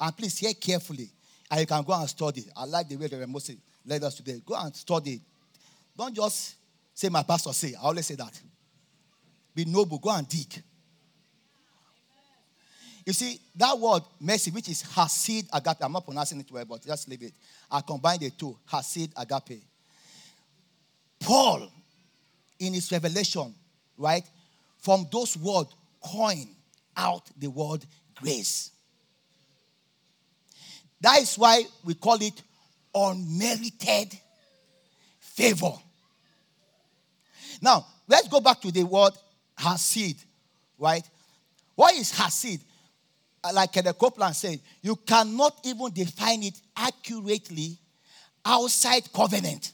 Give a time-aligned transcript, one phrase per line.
[0.00, 1.10] And please hear carefully.
[1.50, 2.44] And you can go and study.
[2.56, 4.40] I like the way the Moses led us today.
[4.44, 5.20] Go and study.
[5.96, 6.56] Don't just
[6.94, 7.74] say my pastor say.
[7.74, 8.40] I always say that.
[9.54, 9.98] Be noble.
[9.98, 10.62] Go and dig.
[13.04, 15.78] You see, that word mercy, which is hasid agape.
[15.80, 17.32] I'm not pronouncing it well, but just leave it.
[17.70, 18.56] I combine the two.
[18.70, 19.62] Hasid agape.
[21.18, 21.72] Paul,
[22.58, 23.54] in his revelation,
[23.96, 24.24] right,
[24.78, 25.74] from those words,
[26.04, 26.48] coin
[26.96, 27.84] out the word
[28.14, 28.72] grace.
[31.00, 32.42] That is why we call it
[32.94, 34.18] unmerited
[35.20, 35.72] favor.
[37.60, 39.12] Now, let's go back to the word
[39.58, 40.16] hasid,
[40.78, 41.08] right?
[41.74, 42.60] What is hasid?
[43.42, 47.78] Uh, like Kenneth Copeland said, you cannot even define it accurately
[48.44, 49.72] outside covenant.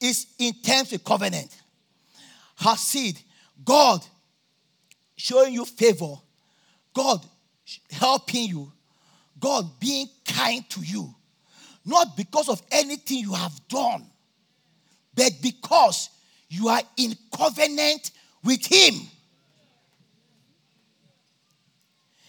[0.00, 1.56] It's in terms of covenant.
[2.60, 3.20] Hasid,
[3.64, 4.04] God
[5.16, 6.14] showing you favor,
[6.94, 7.24] God
[7.90, 8.72] helping you,
[9.42, 11.12] God being kind to you,
[11.84, 14.06] not because of anything you have done,
[15.14, 16.08] but because
[16.48, 18.12] you are in covenant
[18.44, 18.94] with Him.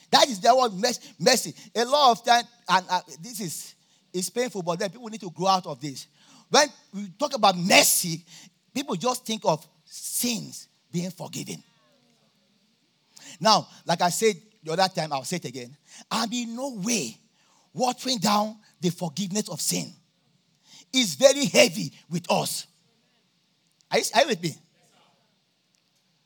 [0.09, 0.73] That is the word
[1.19, 1.53] mercy.
[1.75, 3.75] A lot of time, and uh, this is
[4.11, 6.07] is painful, but then people need to grow out of this.
[6.49, 8.23] When we talk about mercy,
[8.73, 11.63] people just think of sins being forgiven.
[13.39, 15.75] Now, like I said the other time, I'll say it again.
[16.09, 17.17] I'm in no way
[17.73, 19.91] watering down the forgiveness of sin.
[20.91, 22.67] It's very heavy with us.
[23.91, 24.55] Are you, are you with me?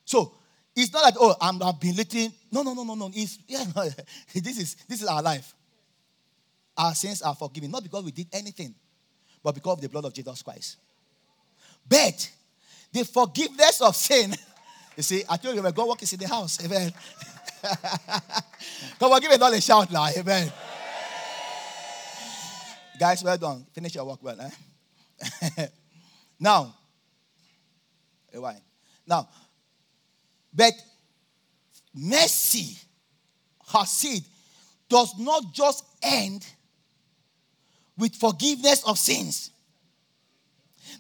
[0.06, 0.34] So
[0.76, 2.32] it's not like, oh, I'm, I've been letting.
[2.52, 3.12] No, no, no, no, no.
[3.14, 3.84] It's, yeah, no.
[4.34, 5.54] this, is, this is our life.
[6.78, 8.76] Our sins are forgiven, not because we did anything,
[9.42, 10.78] but because of the blood of Jesus Christ.
[11.90, 12.30] But
[12.92, 14.36] the forgiveness of sin,
[14.98, 16.94] you see, I told you God works in the house, amen.
[19.00, 20.52] Come on, give it all a shout now, amen.
[23.00, 23.66] Guys, well done.
[23.74, 25.68] Finish your work well, eh?
[26.40, 26.74] now,
[28.34, 28.62] wine.
[29.06, 29.28] Now,
[30.54, 30.74] but
[31.94, 32.78] mercy,
[33.70, 34.26] Hasid,
[34.90, 36.46] does not just end
[37.98, 39.52] with forgiveness of sins.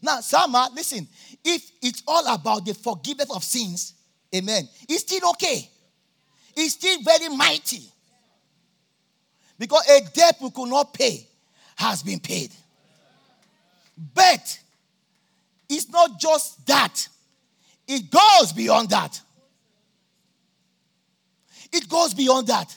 [0.01, 1.07] Now, Sama, listen,
[1.43, 3.93] if it's all about the forgiveness of sins,
[4.35, 5.69] amen, it's still okay.
[6.59, 7.83] It's still very mighty.
[9.59, 11.27] Because a debt we could not pay
[11.75, 12.51] has been paid.
[14.15, 14.59] But
[15.69, 17.07] it's not just that,
[17.87, 19.21] it goes beyond that.
[21.71, 22.75] It goes beyond that.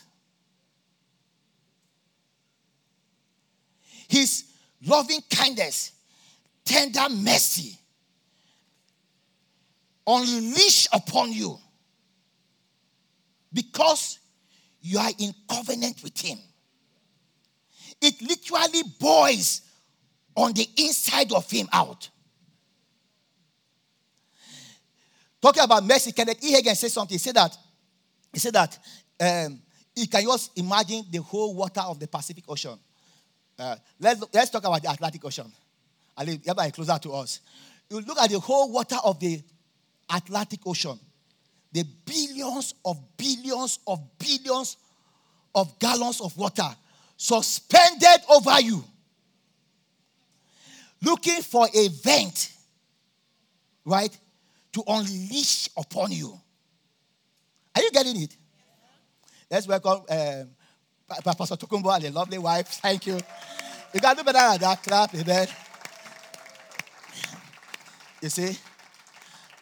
[4.08, 4.44] His
[4.84, 5.92] loving kindness,
[6.64, 7.78] tender mercy,
[10.06, 11.58] unleash upon you
[13.52, 14.18] because
[14.80, 16.38] you are in covenant with Him.
[18.00, 19.62] It literally boils
[20.36, 22.08] on the inside of Him out.
[25.40, 26.54] Talking about mercy, Kenneth E.
[26.54, 27.14] Hagin said something.
[27.14, 27.56] He said that
[28.32, 28.78] he said that
[29.20, 29.60] um,
[29.94, 32.78] you can just imagine the whole water of the Pacific Ocean.
[33.58, 35.50] Uh, let's, let's talk about the Atlantic Ocean.
[36.16, 37.40] I live closer to us.
[37.88, 39.42] You look at the whole water of the
[40.14, 40.98] Atlantic Ocean,
[41.72, 44.76] the billions of billions of billions
[45.54, 46.68] of gallons of water
[47.16, 48.82] suspended over you,
[51.02, 52.52] looking for a vent,
[53.84, 54.16] right,
[54.72, 56.38] to unleash upon you.
[57.74, 58.36] Are you getting it?
[59.50, 60.50] Let's welcome um,
[61.24, 62.68] Pastor Tokumbo and the lovely wife.
[62.68, 63.18] Thank you.
[63.92, 64.82] You can do better than that.
[64.82, 65.48] Clap, amen.
[68.22, 68.56] You see,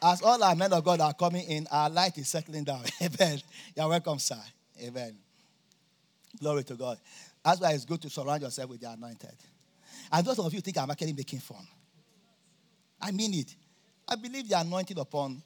[0.02, 2.84] as all our men of God are coming in, our light is settling down.
[3.02, 3.40] Amen.
[3.76, 4.40] You're welcome, sir.
[4.82, 5.16] Amen.
[6.38, 6.98] Glory to God.
[7.44, 9.34] That's why it's good to surround yourself with the anointed.
[10.12, 11.66] And those of you think I'm actually making fun.
[13.00, 13.54] I mean it.
[14.06, 15.42] I believe the anointing upon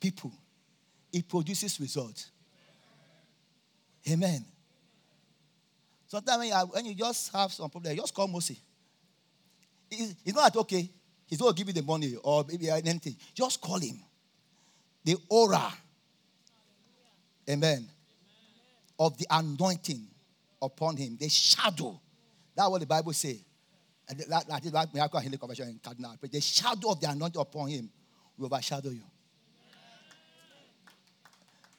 [0.00, 0.32] people
[1.12, 2.30] it produces results.
[4.10, 4.44] Amen.
[6.08, 8.58] Sometimes when you, when you just have some problem, just call Mosi.
[9.90, 10.88] It's, not okay.
[11.32, 13.16] He's going to give you the money or maybe anything.
[13.32, 13.98] Just call him.
[15.02, 15.72] The aura.
[17.48, 17.88] Amen.
[18.98, 20.08] Of the anointing
[20.60, 21.16] upon him.
[21.18, 21.98] The shadow.
[22.54, 23.38] That's what the Bible says.
[24.28, 26.16] That, that is like miracle healing conversion in Cardinal.
[26.20, 27.88] The shadow of the anointing upon him
[28.36, 29.00] will overshadow you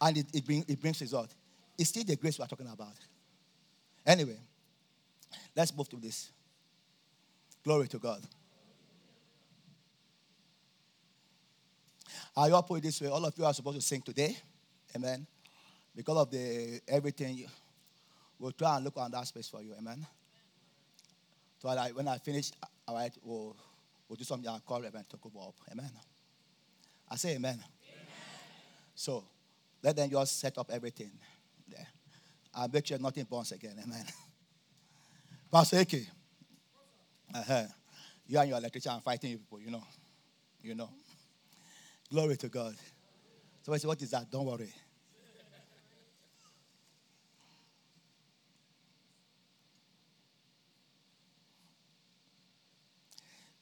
[0.02, 1.30] and it, it, bring, it brings result.
[1.78, 2.96] It's still the grace we're talking about.
[4.04, 4.40] Anyway,
[5.56, 6.32] let's move to this.
[7.64, 8.24] Glory to God.
[12.36, 14.36] I will put it this way all of you are supposed to sing today.
[14.96, 15.26] Amen.
[15.96, 17.46] because of the everything,
[18.40, 19.74] we'll try and look on that space for you.
[19.78, 20.06] Amen.
[21.60, 22.52] So I, when I finish,
[22.88, 23.56] all right, we'll,
[24.08, 25.56] we'll do something I'll call Reverend Tokumbo up.
[25.72, 25.90] Amen.
[27.10, 27.54] I say amen.
[27.54, 27.66] amen.
[28.96, 29.24] So
[29.82, 31.12] let them just set up everything
[31.68, 31.88] there.
[32.54, 33.76] I'll make sure nothing burns again.
[33.84, 34.06] Amen.
[35.52, 36.08] Pastor Eke.
[37.34, 37.64] Uh-huh.
[38.28, 39.84] You and your electrician are fighting people, you know.
[40.62, 40.90] You know.
[42.14, 42.76] Glory to God.
[43.64, 44.30] So I say, what is that?
[44.30, 44.72] Don't worry.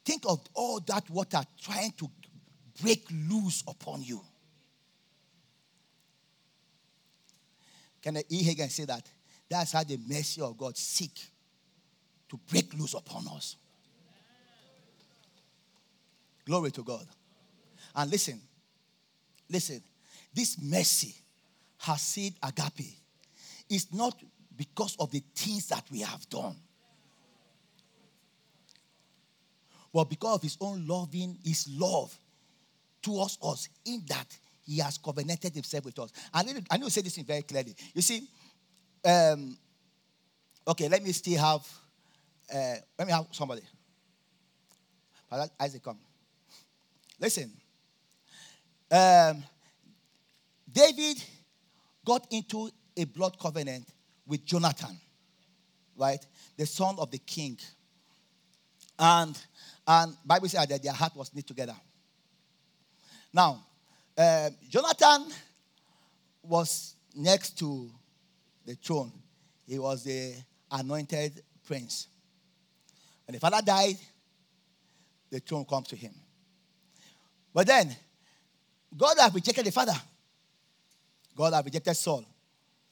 [0.03, 2.09] Think of all that water trying to
[2.81, 4.19] break loose upon you.
[8.01, 8.43] Kenneth E.
[8.43, 9.07] Hagin say that?
[9.49, 11.17] That's how the mercy of God seek
[12.27, 13.55] to break loose upon us.
[16.45, 17.07] Glory to God.
[17.95, 18.39] And listen,
[19.49, 19.81] listen,
[20.33, 21.15] this mercy
[21.83, 22.95] hasid agape
[23.69, 24.21] is not
[24.55, 26.55] because of the things that we have done.
[29.93, 32.15] But because of his own loving, his love
[33.01, 34.27] towards us, in that
[34.63, 36.11] he has covenanted himself with us.
[36.33, 37.75] I need, I need to say this very clearly.
[37.93, 38.27] You see,
[39.03, 39.57] um,
[40.67, 41.67] okay, let me still have,
[42.53, 43.63] uh, let me have somebody.
[45.29, 45.97] Father Isaac, come.
[47.19, 47.60] Listen.
[48.91, 49.43] Um,
[50.71, 51.23] David
[52.05, 53.87] got into a blood covenant
[54.27, 54.99] with Jonathan,
[55.97, 56.23] right?
[56.57, 57.57] The son of the king.
[58.99, 59.37] And
[59.87, 61.75] and Bible says that their heart was knit together.
[63.33, 63.65] Now,
[64.17, 65.33] uh, Jonathan
[66.43, 67.89] was next to
[68.65, 69.11] the throne.
[69.65, 70.35] He was the
[70.69, 72.07] anointed prince.
[73.25, 73.97] When the father died,
[75.29, 76.13] the throne comes to him.
[77.53, 77.95] But then,
[78.95, 79.93] God had rejected the father.
[81.35, 82.25] God had rejected Saul.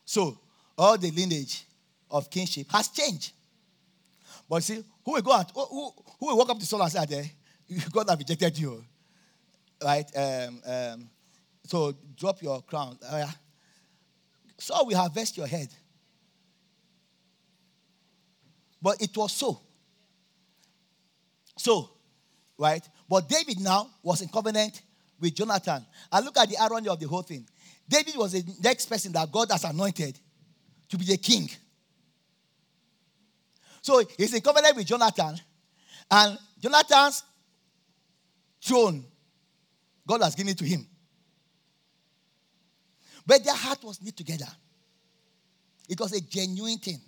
[0.05, 0.37] So,
[0.77, 1.65] all the lineage
[2.09, 3.33] of kingship has changed.
[4.49, 5.51] But see, who will go out?
[5.53, 7.31] Who, who, who will walk up to Saul and say,
[7.91, 8.83] God have rejected you.
[9.83, 10.09] Right?
[10.15, 11.09] Um, um,
[11.65, 12.97] so drop your crown.
[13.11, 13.31] Oh, yeah.
[14.57, 15.69] Saul will harvest your head.
[18.81, 19.61] But it was so.
[21.57, 21.89] So,
[22.57, 22.87] right?
[23.07, 24.81] But David now was in covenant
[25.19, 25.85] with Jonathan.
[26.11, 27.47] And look at the irony of the whole thing.
[27.87, 30.19] David was the next person that God has anointed
[30.89, 31.49] to be the king.
[33.81, 35.39] So he's in covenant with Jonathan,
[36.11, 37.23] and Jonathan's
[38.61, 39.05] throne,
[40.05, 40.85] God has given it to him.
[43.25, 44.47] But their heart was knit together.
[45.87, 46.99] It was a genuine thing.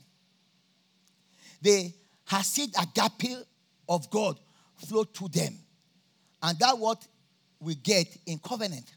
[1.62, 1.94] They
[2.26, 3.38] had seen agape
[3.90, 4.40] of God
[4.76, 5.60] flow through them.
[6.42, 7.06] And that what
[7.62, 8.92] we get in covenant.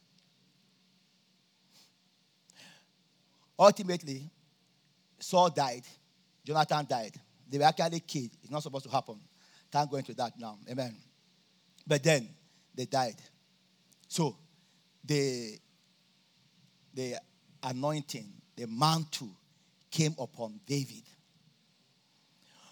[3.59, 4.31] Ultimately,
[5.21, 5.83] Saul died,
[6.45, 7.21] Jonathan died.
[7.49, 8.31] They were actually killed.
[8.43, 9.21] It's not supposed to happen.
[9.71, 10.59] Can't go into that now.
[10.69, 10.97] Amen.
[11.87, 12.29] But then
[12.75, 13.17] they died.
[14.09, 14.37] So
[15.05, 15.59] the,
[16.95, 17.17] the
[17.63, 19.37] anointing, the mantle
[19.91, 21.03] came upon David.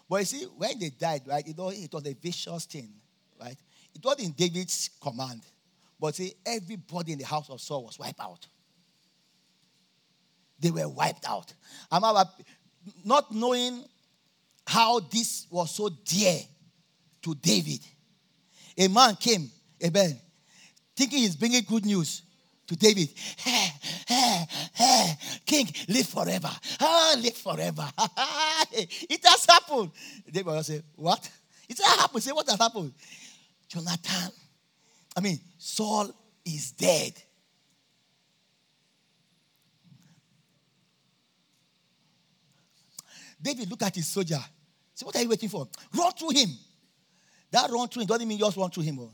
[0.08, 2.90] But you see, when they died, right, it was, it was a vicious thing,
[3.40, 3.56] right?
[3.94, 5.42] It was in David's command.
[6.02, 8.44] But see, everybody in the house of Saul was wiped out.
[10.58, 11.54] They were wiped out.
[11.92, 12.02] I'm
[13.04, 13.84] not knowing
[14.66, 16.40] how this was so dear
[17.22, 17.78] to David.
[18.76, 19.48] A man came,
[19.80, 20.18] amen,
[20.96, 22.22] thinking he's bringing good news
[22.66, 23.08] to David.
[23.36, 23.68] Hey,
[24.08, 26.50] hey, hey, King, live forever.
[26.80, 27.88] Ah, live forever.
[28.72, 29.92] it has happened.
[30.28, 31.30] David will say, What?
[31.68, 32.24] It has happened.
[32.24, 32.92] Say, What has happened?
[33.68, 34.32] Jonathan,
[35.16, 36.10] I mean, Saul
[36.44, 37.12] is dead.
[43.40, 44.38] David look at his soldier.
[44.94, 45.68] Say, what are you waiting for?
[45.94, 46.48] Run through him.
[47.50, 48.98] That run through him doesn't mean just run through him.
[49.00, 49.10] Oh.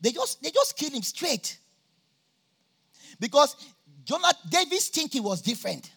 [0.00, 1.58] They just they just kill him straight.
[3.18, 3.56] Because
[4.04, 5.90] Jonathan, David's thinking was different.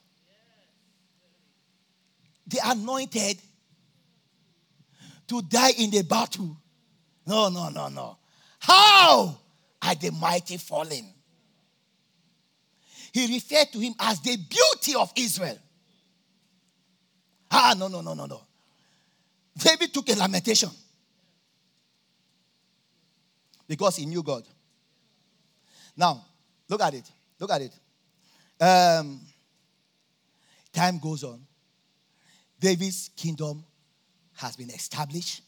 [2.48, 3.38] The anointed
[5.28, 6.58] to die in the battle.
[7.30, 8.18] No, no, no, no.
[8.58, 9.38] How
[9.84, 11.14] are the mighty fallen?
[13.14, 15.60] He referred to him as the beauty of Israel.
[17.52, 18.42] Ah, no, no, no, no, no.
[19.56, 20.70] David took a lamentation
[23.68, 24.44] because he knew God.
[25.96, 26.26] Now,
[26.68, 27.12] look at it.
[27.40, 27.74] Look at it.
[28.60, 29.20] Um,
[30.74, 31.42] time goes on.
[32.60, 33.64] David's kingdom
[34.38, 35.44] has been established.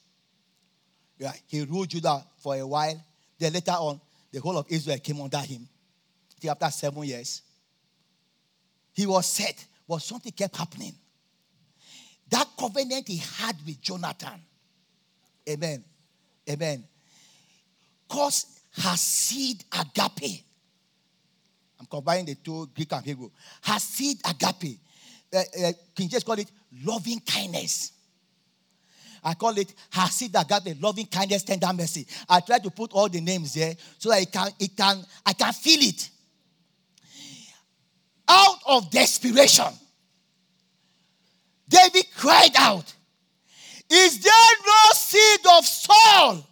[1.22, 3.00] Yeah, he ruled Judah for a while.
[3.38, 4.01] Then later on,
[4.32, 5.70] the whole of Israel came under him.
[6.50, 7.44] After seven years,
[8.92, 10.96] he was set, but something kept happening.
[12.28, 14.42] That covenant he had with Jonathan.
[15.48, 15.84] Amen.
[16.50, 16.84] Amen.
[18.10, 20.44] Cause hasid agape.
[21.80, 23.30] I'm combining the two Greek and Hebrew.
[23.63, 24.80] Hasid agape.
[25.32, 26.51] Uh, uh, King James call it
[26.84, 27.92] loving kindness.
[29.24, 32.08] I call it Hasid Agape, loving kindness, tender mercy.
[32.28, 35.34] I try to put all the names there so that it can, it can, I
[35.34, 36.10] can feel it.
[38.28, 39.66] Out of desperation,
[41.68, 42.94] David cried out,
[43.90, 46.48] Is there no seed of Saul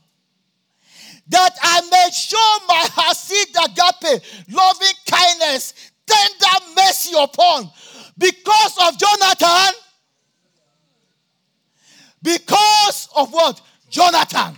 [1.29, 5.73] that I may show my Hasid Agape, loving kindness,
[6.05, 7.71] tender mercy upon
[8.17, 9.73] because of Jonathan?
[12.21, 13.61] Because of what?
[13.89, 14.57] Jonathan.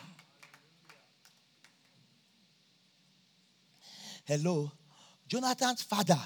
[4.26, 4.72] Hello.
[5.28, 6.20] Jonathan's father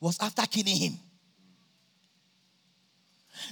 [0.00, 0.92] was after killing him.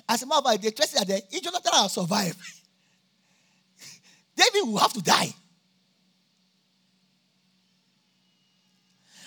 [0.09, 2.39] As a matter of fact, they trusted that if Jonathan had survived,
[4.37, 5.33] David will have to die.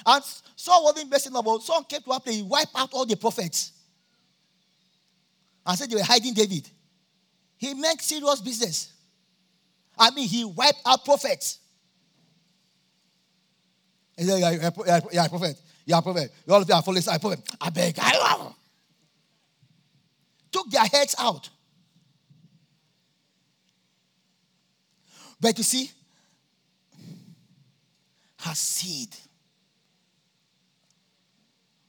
[0.06, 0.24] And
[0.56, 1.64] Saul wasn't messing about.
[1.64, 3.72] Saul came to a place, he wiped out all the prophets.
[5.66, 6.70] And said they were hiding David.
[7.64, 8.92] He meant serious business.
[9.98, 11.60] I mean, he wiped out prophets.
[14.18, 15.62] He said, yeah, yeah, yeah, prophet.
[15.86, 16.30] Yeah, prophet.
[16.46, 17.40] You all of you are following I prophet.
[17.62, 17.96] I beg.
[18.02, 18.54] I love
[20.52, 21.50] Took their heads out.
[25.40, 25.90] But you see,
[28.42, 29.18] hasid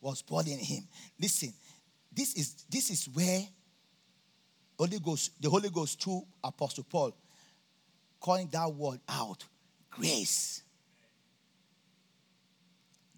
[0.01, 0.85] was born in him.
[1.21, 1.53] Listen,
[2.13, 3.41] this is this is where
[4.79, 7.17] Holy Ghost, the Holy Ghost through Apostle Paul,
[8.21, 9.45] calling that word out
[9.91, 10.63] grace.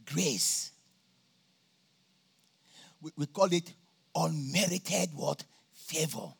[0.05, 0.71] Grace.
[3.01, 3.73] We, we call it
[4.15, 5.45] unmerited what?
[5.73, 6.33] Favor.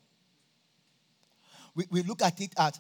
[1.75, 2.79] We, we look at it at,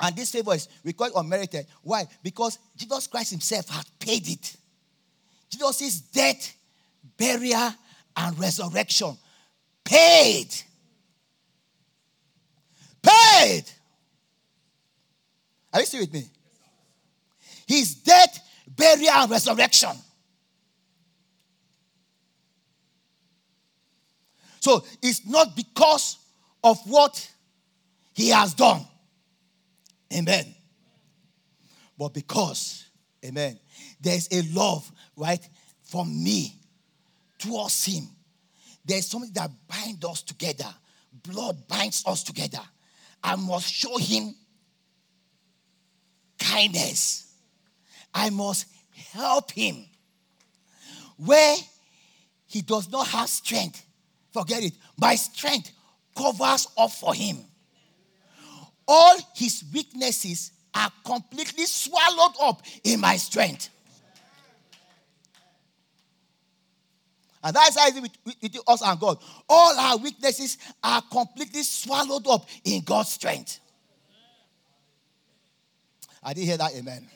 [0.00, 1.66] and this favor is, we call it unmerited.
[1.82, 2.06] Why?
[2.22, 4.56] Because Jesus Christ Himself had paid it.
[5.50, 6.56] Jesus' death,
[7.16, 7.74] burial,
[8.16, 9.16] and resurrection
[9.84, 10.48] paid
[13.40, 13.64] Paid.
[15.72, 16.24] Are you still with me?
[17.66, 19.92] His death, burial, and resurrection.
[24.60, 26.18] So it's not because
[26.62, 27.30] of what
[28.12, 28.84] he has done.
[30.14, 30.54] Amen.
[31.96, 32.90] But because,
[33.24, 33.58] amen,
[34.02, 35.48] there's a love, right,
[35.84, 36.56] from me
[37.38, 38.06] towards him.
[38.84, 40.74] There's something that binds us together.
[41.22, 42.60] Blood binds us together.
[43.22, 44.34] I must show him
[46.38, 47.32] kindness.
[48.12, 48.66] I must
[49.12, 49.86] help him.
[51.16, 51.56] Where
[52.46, 53.84] he does not have strength,
[54.32, 54.72] forget it.
[54.98, 55.70] My strength
[56.16, 57.38] covers up for him.
[58.88, 63.68] All his weaknesses are completely swallowed up in my strength.
[67.42, 69.18] And that's how it is with, with, us and God.
[69.48, 73.60] All our weaknesses are completely swallowed up in God's strength.
[76.22, 76.98] I did hear that, amen.
[76.98, 77.08] amen.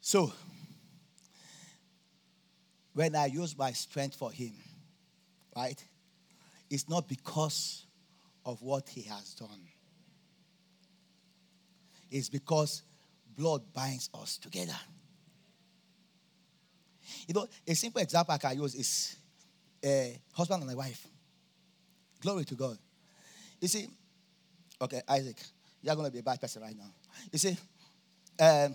[0.00, 0.32] So,
[2.94, 4.52] when I use my strength for Him,
[5.54, 5.82] right,
[6.70, 7.84] it's not because
[8.46, 9.68] of what He has done,
[12.10, 12.82] it's because
[13.36, 14.76] blood binds us together.
[17.26, 19.16] You know, a simple example I can use is
[19.84, 21.06] a husband and a wife.
[22.20, 22.78] Glory to God.
[23.60, 23.88] You see,
[24.80, 25.36] okay, Isaac,
[25.82, 26.92] you're going to be a bad person right now.
[27.32, 27.56] You see,
[28.40, 28.74] um,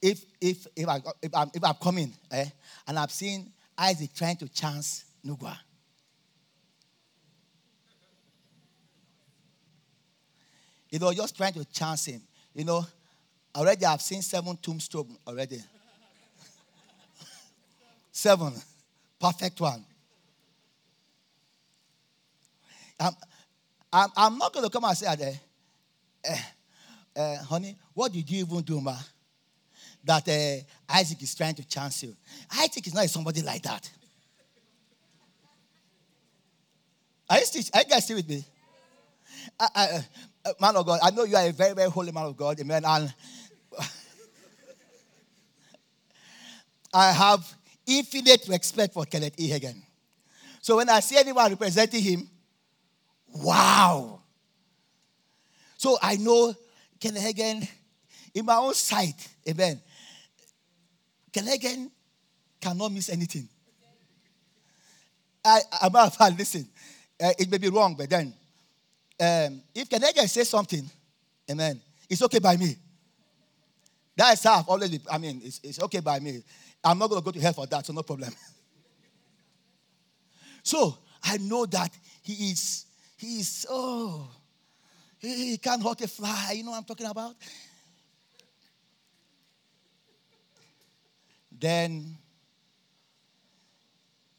[0.00, 2.46] if if if I if I'm, if I'm coming eh,
[2.86, 5.56] and I've seen Isaac trying to chance Nugua,
[10.90, 12.22] you know, just trying to chance him.
[12.54, 12.86] You know,
[13.56, 15.58] Already I've seen seven tombstones already.
[18.12, 18.52] seven.
[19.18, 19.82] Perfect one.
[23.00, 23.12] I'm,
[23.90, 25.06] I'm, I'm not going to come and say,
[26.24, 26.36] eh,
[27.16, 28.96] eh, honey, what did you even do, ma?
[30.04, 32.14] That uh, Isaac is trying to chance you.
[32.58, 33.90] Isaac is not somebody like that.
[37.28, 38.44] Are you, still, are you guys still with me?
[39.58, 42.36] I, I, man of God, I know you are a very, very holy man of
[42.36, 42.84] God, amen.
[42.84, 43.12] And
[46.96, 47.54] I have
[47.86, 49.50] infinite respect for Kenneth E.
[49.50, 49.76] Hagin.
[50.62, 52.30] So when I see anyone representing him,
[53.34, 54.22] wow.
[55.76, 56.54] So I know
[56.98, 57.68] Kenneth Hagin
[58.32, 59.78] in my own sight, amen,
[61.30, 61.90] Kenneth Hagin
[62.58, 63.46] cannot miss anything.
[65.44, 66.66] I, about fact, listen,
[67.22, 68.32] uh, it may be wrong, but then
[69.20, 70.88] um, if Kenneth Hagin says something,
[71.50, 72.74] amen, it's okay by me.
[74.16, 76.42] That's how I've always been, I mean, it's, it's okay by me.
[76.84, 78.32] I'm not going to go to hell for that, so no problem.
[80.62, 81.90] so I know that
[82.22, 84.30] he is, he is, oh,
[85.18, 86.52] he, he can't hurt a fly.
[86.56, 87.34] You know what I'm talking about?
[91.58, 92.16] Then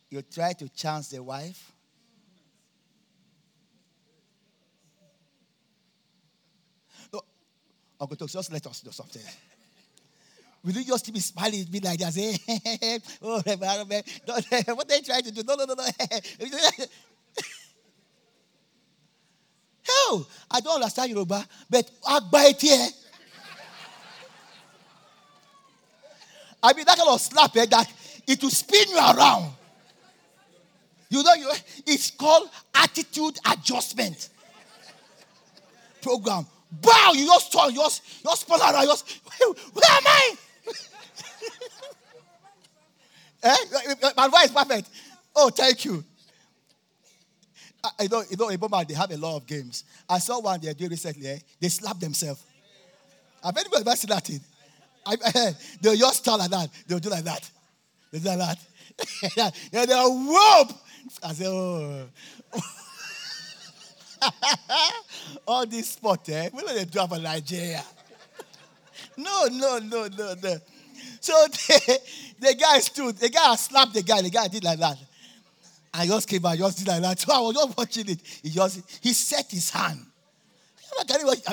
[0.10, 1.72] you try to chance the wife.
[7.12, 7.22] No,
[8.00, 9.24] Uncle Tok, just let us do something.
[10.64, 12.14] Will you just be smiling at me like that?
[12.14, 12.38] Say,
[13.22, 13.42] oh,
[14.76, 15.44] what they trying to do?
[15.44, 15.84] No, no, no, no.
[19.84, 22.88] Hell, I don't understand Yoruba, but Agba here.
[26.62, 27.90] I mean, that kind of slap eh, that
[28.28, 29.52] it will spin you around.
[31.10, 31.50] You know, you,
[31.86, 34.30] it's called attitude adjustment
[36.02, 36.46] program.
[36.70, 40.36] Bow, you just turn, you just, you just you just, where am I?
[43.44, 43.56] Eh?
[44.16, 44.90] My voice perfect.
[45.36, 46.04] Oh, thank you.
[48.00, 49.84] I know, you know, in Boma, they have a lot of games.
[50.10, 51.28] I saw one they did recently.
[51.28, 51.40] Eh?
[51.60, 52.44] They slap themselves.
[53.44, 54.42] Have anybody ever seen that thing?
[55.06, 56.70] I, I, they'll just start like that.
[56.88, 57.50] They'll do like that.
[58.12, 59.54] They'll do like that.
[59.72, 60.72] yeah, they'll whoop.
[61.24, 62.08] I say, oh.
[65.48, 66.50] All this sport, eh?
[66.54, 67.84] We don't do for Nigeria.
[69.16, 70.58] no, no, no, no, no.
[71.28, 72.00] So the,
[72.40, 74.98] the guy stood, the guy slapped the guy, the guy did like that.
[75.94, 77.20] I just came out, just did like that.
[77.28, 78.22] So I was just watching it.
[78.42, 80.06] He just he set his hand.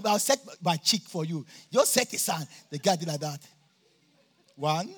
[0.05, 1.45] I'll set my cheek for you.
[1.73, 2.47] Just set his hand.
[2.71, 3.41] The guy did like that.
[4.55, 4.95] One,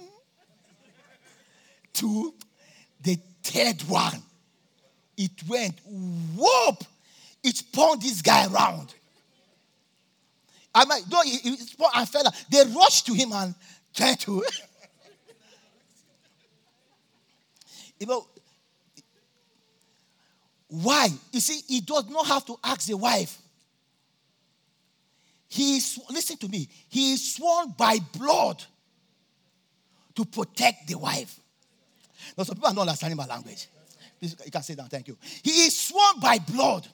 [1.95, 2.35] two,
[3.03, 4.23] the third one.
[5.17, 6.85] It went whoop.
[7.43, 8.93] It spun this guy around.
[10.75, 12.25] I mean, no, he, he spun and fell.
[12.51, 13.55] They rushed to him and
[13.97, 14.45] tried to.
[17.99, 18.27] you know,
[20.69, 21.09] why?
[21.33, 23.39] You see, he does not have to ask the wife.
[25.49, 28.63] He is, listen to me, he is sworn by blood
[30.15, 31.41] to protect the wife.
[32.37, 33.69] Now, some people are not understanding my language.
[34.19, 35.17] Please, you can sit down, thank you.
[35.43, 36.87] He is sworn by blood.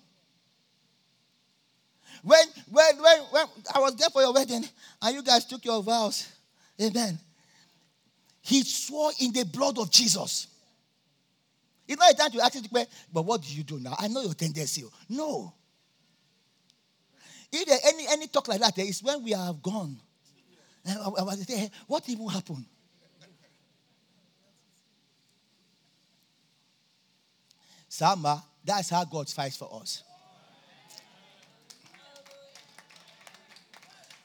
[2.23, 4.65] When, when, when, when I was there for your wedding
[5.01, 6.29] and you guys took your vows,
[6.83, 7.19] amen.
[8.41, 10.49] He swore in the blood of Jesus.
[11.87, 13.95] It's not a time to ask him, but what do you do now?
[13.99, 14.85] I know your tendency.
[15.09, 15.53] No.
[17.53, 20.01] If there any, any talk like that, it's when we have gone.
[20.85, 22.65] And I, I what even happened?
[27.89, 30.03] Sama, that's how God fights for us.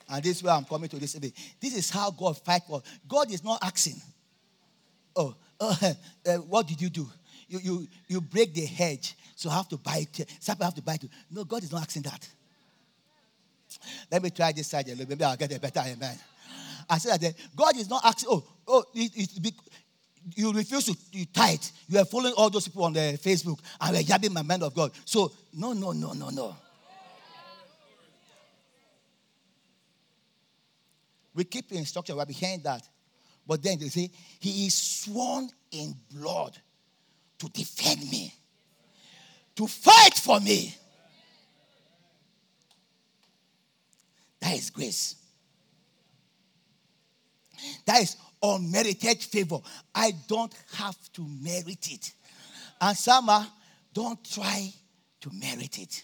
[0.10, 1.34] And this is where I'm coming to this today.
[1.60, 2.82] This is how God fights for.
[3.08, 4.02] God is not asking,
[5.15, 5.76] oh, uh,
[6.26, 7.10] uh, what did you do?
[7.50, 10.30] You, you, you break the hedge, so I have to buy it.
[10.46, 11.10] Have to buy it.
[11.32, 12.28] No, God is not asking that.
[14.12, 15.08] Let me try this side a little.
[15.08, 16.17] Maybe I'll get a better amen.
[16.89, 19.54] I said that God is not asking, oh, oh, it, it,
[20.36, 21.63] you refuse to you tithe.
[21.88, 24.74] You are following all those people on the Facebook and we're yabbing my man of
[24.74, 24.91] God.
[25.06, 26.56] So, no, no, no, no, no.
[31.38, 32.82] We keep instruction, we're behind that.
[33.45, 36.58] But then they say, He is sworn in blood
[37.38, 38.34] to defend me,
[39.56, 40.76] to fight for me.
[44.39, 45.15] That is grace.
[47.86, 49.60] That is unmerited favor.
[49.93, 52.13] I don't have to merit it.
[52.82, 53.47] And Sama,
[53.93, 54.73] don't try
[55.21, 56.04] to merit it.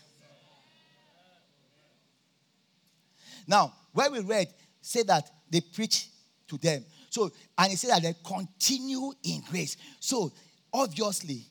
[3.47, 4.47] Now, where we read,
[4.83, 6.09] say that they preach
[6.47, 6.85] to them.
[7.09, 9.77] So, and he said that they continue in grace.
[9.99, 10.31] So,
[10.71, 11.45] obviously,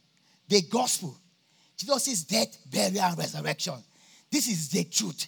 [0.48, 1.16] the gospel,
[1.76, 3.74] Jesus' death, burial, and resurrection.
[4.30, 5.26] This is the truth.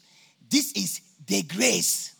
[0.48, 2.14] This is the grace.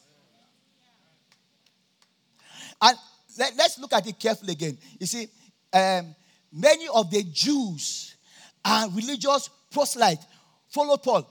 [2.81, 2.97] And
[3.38, 4.79] let, us look at it carefully again.
[4.99, 5.29] You see,
[5.73, 6.14] um,
[6.53, 8.14] many of the Jews
[8.64, 10.25] and religious proselytes
[10.68, 11.31] follow Paul.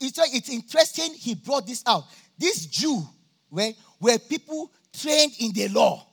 [0.00, 2.04] It's, it's interesting he brought this out.
[2.38, 3.02] This Jew
[3.50, 6.06] were, were people trained in the law.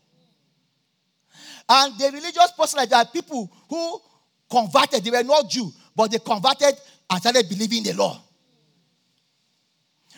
[1.67, 4.01] And the religious proselytes are people who
[4.49, 5.03] converted.
[5.03, 6.75] They were not Jew, but they converted
[7.09, 8.21] and started believing the law.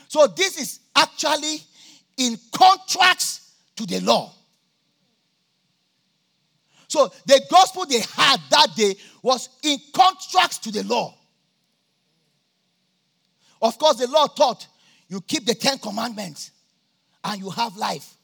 [0.07, 1.57] So this is actually
[2.17, 3.41] in contrast
[3.75, 4.31] to the law.
[6.87, 11.15] So the gospel they had that day was in contrast to the law.
[13.61, 14.67] Of course, the law taught
[15.07, 16.51] you keep the Ten Commandments
[17.25, 18.15] and you have life.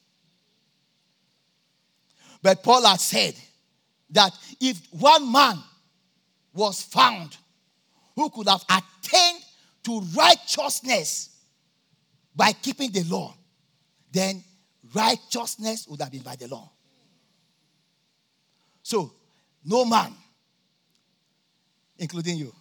[2.42, 3.36] But Paul had said
[4.12, 5.58] that if one man
[6.54, 7.36] was found
[8.16, 9.42] who could have attained
[9.84, 11.30] to righteousness
[12.36, 13.34] by keeping the law,
[14.12, 14.44] then
[14.94, 16.70] righteousness would have been by the law.
[18.84, 19.14] So,
[19.64, 20.14] no man,
[21.98, 22.54] including you,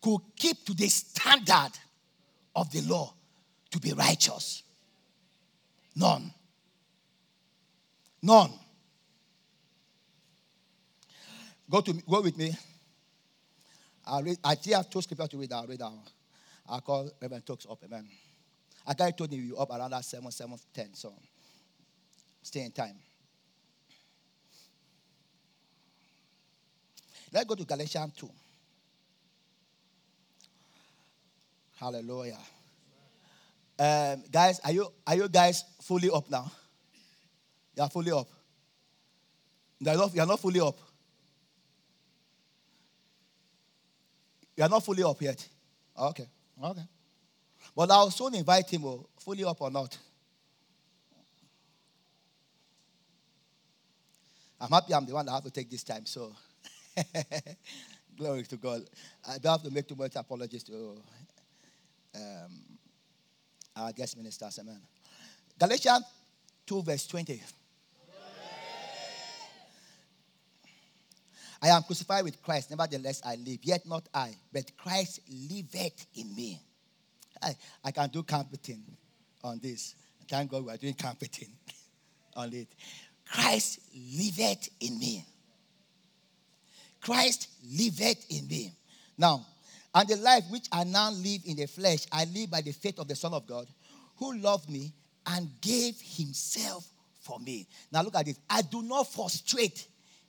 [0.00, 1.72] could keep to the standard
[2.54, 3.12] of the law
[3.74, 4.62] to be righteous.
[5.96, 6.32] None.
[8.22, 8.52] None.
[11.68, 12.56] Go to go with me.
[14.06, 15.52] I'll read, I still have two scriptures to read.
[15.52, 15.92] I'll read out.
[16.68, 17.78] I'll call Reverend Tokes up.
[17.84, 18.06] Amen.
[18.86, 20.94] I got told you up around that 7, 7, 10.
[20.94, 21.12] So
[22.42, 22.94] stay in time.
[27.32, 28.30] Let's go to Galatians 2.
[31.80, 32.38] Hallelujah.
[33.78, 36.50] Um, guys, are you are you guys fully up now?
[37.76, 38.28] You are fully up.
[39.80, 40.78] You're not, you're not fully up.
[44.56, 45.46] You are not fully up yet.
[45.98, 46.26] Okay.
[46.62, 46.84] Okay.
[47.74, 49.98] But I'll soon invite him, oh, fully up or not.
[54.60, 56.32] I'm happy I'm the one that have to take this time, so
[58.16, 58.82] glory to God.
[59.28, 60.96] I don't have to make too much apologies to
[62.14, 62.78] um,
[63.76, 64.58] our guest ministers.
[64.58, 64.80] Amen.
[65.58, 66.04] Galatians
[66.66, 67.40] 2, verse 20.
[71.62, 73.58] I am crucified with Christ, nevertheless I live.
[73.62, 76.60] Yet not I, but Christ liveth in me.
[77.42, 78.84] I, I can do competing
[79.42, 79.94] on this.
[80.28, 81.48] Thank God we are doing competing
[82.36, 82.68] on it.
[83.26, 85.24] Christ liveth in me.
[87.00, 88.72] Christ liveth in me.
[89.16, 89.46] Now,
[89.94, 92.98] and the life which I now live in the flesh, I live by the faith
[92.98, 93.66] of the Son of God,
[94.16, 94.92] who loved me
[95.26, 96.86] and gave himself
[97.20, 97.66] for me.
[97.92, 98.38] Now look at this.
[98.50, 99.86] I do not frustrate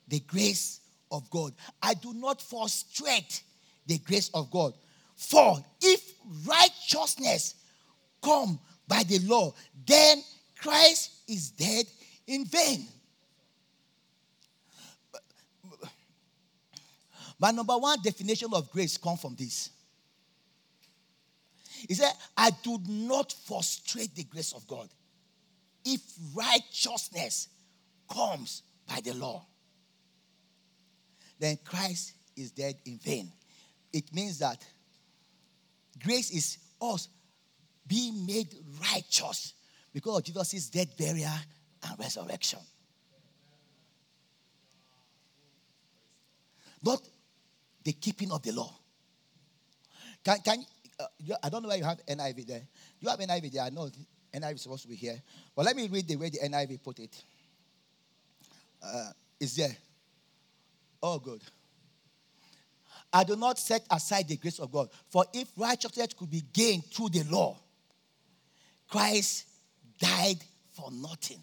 [0.08, 0.80] the grace
[1.12, 1.54] of God.
[1.82, 3.44] I do not frustrate
[3.88, 4.74] the grace of God.
[5.16, 6.14] For if
[6.46, 7.56] righteousness
[8.22, 9.54] come by the law,
[9.86, 10.22] then
[10.60, 11.86] Christ is dead
[12.28, 12.88] in vain.
[17.40, 19.70] My number one definition of grace comes from this.
[21.88, 24.90] He said, I do not frustrate the grace of God
[25.84, 26.02] if
[26.34, 27.50] righteousness
[28.10, 29.46] comes by the law
[31.40, 33.32] then Christ is dead in vain.
[33.92, 34.66] It means that
[36.04, 37.08] grace is us
[37.88, 39.54] being made righteous
[39.94, 41.30] because of Jesus' death, burial,
[41.88, 42.60] and resurrection.
[46.84, 47.02] Not
[47.86, 48.74] the keeping of the law.
[50.24, 50.66] Can, can
[51.00, 52.64] uh, I don't know why you have NIV there.
[53.00, 53.64] You have NIV there.
[53.64, 53.90] I know
[54.34, 55.22] NIV is supposed to be here.
[55.56, 57.24] But let me read the way the NIV put it.
[58.84, 59.12] Uh,
[59.56, 59.76] there.
[61.02, 61.42] Oh, good.
[63.14, 64.90] I do not set aside the grace of God.
[65.10, 67.58] For if righteousness could be gained through the law,
[68.90, 69.46] Christ
[70.00, 70.38] died
[70.72, 71.40] for nothing.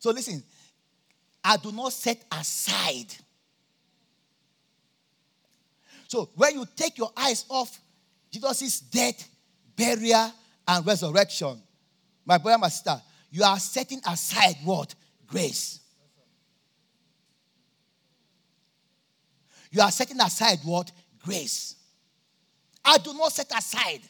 [0.00, 0.42] So listen,
[1.44, 3.14] I do not set aside.
[6.08, 7.80] So when you take your eyes off
[8.30, 9.28] Jesus' death,
[9.76, 10.32] burial,
[10.68, 11.60] and resurrection,
[12.24, 13.00] my brother, my sister,
[13.30, 14.94] you are setting aside what?
[15.32, 15.80] grace.
[19.70, 20.92] You are setting aside what?
[21.24, 21.76] Grace.
[22.84, 24.02] I do not set aside.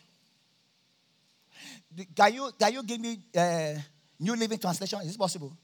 [2.16, 3.75] Can you, can you give me uh,
[4.18, 5.01] New Living Translation?
[5.03, 5.57] Is it possible?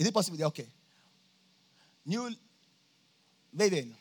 [0.00, 0.42] Is it possible?
[0.46, 0.66] Okay.
[2.06, 2.30] New
[3.52, 3.94] Living.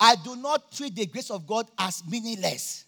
[0.00, 2.86] I do not treat the grace of God as meaningless.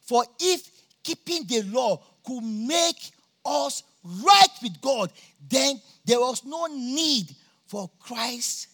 [0.00, 0.66] For if
[1.02, 3.12] keeping the law could make
[3.44, 3.82] us
[4.22, 5.12] right with God,
[5.46, 7.34] then there was no need
[7.66, 8.68] for Christ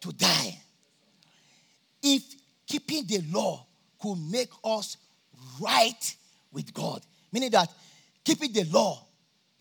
[0.00, 0.58] to die.
[2.02, 2.22] If
[2.66, 3.66] keeping the law
[4.00, 4.96] could make us
[5.60, 6.16] right
[6.52, 7.68] with God, meaning that
[8.24, 9.04] keeping the law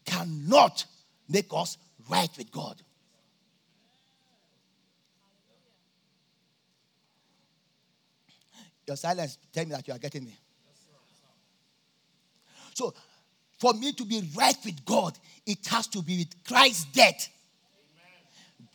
[0.06, 0.86] cannot
[1.28, 1.78] make us
[2.10, 2.82] right with God.
[8.88, 10.38] Your silence tell me that you are getting me.
[12.74, 12.94] So
[13.60, 17.30] for me to be right with God, it has to be with Christ's death,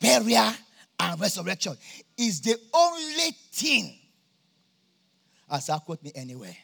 [0.01, 0.25] Amen.
[0.25, 0.53] burial,
[1.01, 1.77] and resurrection.
[2.17, 3.99] Is the only thing
[5.51, 6.57] As I quote me anywhere,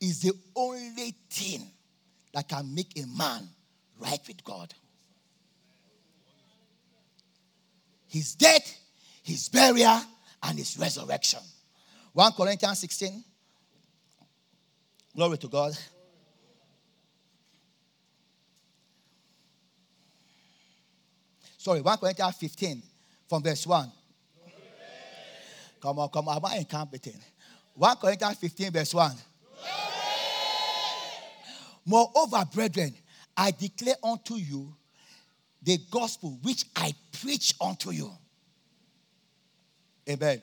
[0.00, 1.70] is the only thing
[2.32, 3.48] that can make a man
[3.98, 4.74] right with God.
[8.08, 8.78] His death,
[9.22, 10.00] his burial,
[10.42, 11.40] and his resurrection.
[12.12, 13.24] 1 Corinthians 16.
[15.14, 15.76] Glory to God.
[21.58, 22.82] Sorry, 1 Corinthians 15
[23.28, 23.90] from verse 1.
[25.80, 26.36] Come on, come on.
[26.36, 27.16] Am I incompetent?
[27.74, 29.12] 1 Corinthians 15, verse 1.
[31.84, 32.94] Moreover, brethren,
[33.36, 34.74] I declare unto you
[35.66, 38.10] the gospel which I preach unto you.
[40.08, 40.40] Amen.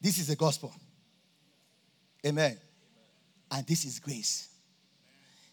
[0.00, 0.72] This is the gospel.
[2.24, 2.56] Amen.
[3.50, 4.48] And this is grace.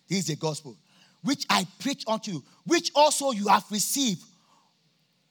[0.08, 0.78] This is the gospel
[1.24, 4.24] which I preach unto you, which also you have received,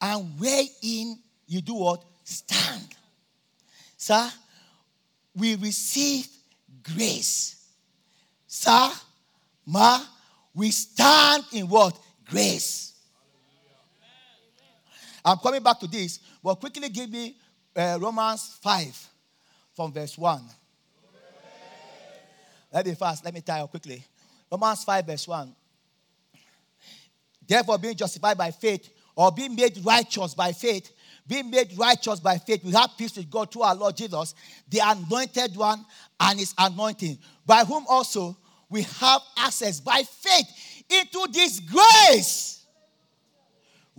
[0.00, 2.04] and wherein you do what?
[2.24, 2.88] Stand.
[3.96, 4.30] Sir,
[5.34, 6.28] we receive
[6.82, 7.64] grace.
[8.46, 8.90] Sir,
[9.66, 10.00] ma,
[10.54, 11.98] we stand in what?
[12.24, 12.89] Grace.
[15.24, 17.36] I'm coming back to this, but quickly give me
[17.76, 19.08] uh, Romans 5
[19.74, 20.42] from verse 1.
[22.72, 23.24] Let me fast.
[23.24, 24.04] Let me tell you quickly.
[24.50, 25.54] Romans 5, verse 1.
[27.46, 30.92] Therefore, being justified by faith, or being made righteous by faith,
[31.26, 34.34] being made righteous by faith, we have peace with God through our Lord Jesus,
[34.68, 35.84] the anointed one
[36.18, 38.36] and his anointing, by whom also
[38.68, 42.59] we have access by faith into this grace.